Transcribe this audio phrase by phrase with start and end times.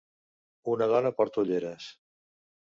[0.73, 1.91] una dona porta ulleres.